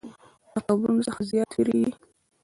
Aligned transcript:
له 0.53 0.59
قبرونو 0.67 1.05
څخه 1.07 1.21
زیات 1.31 1.51
ویریږي. 1.53 1.91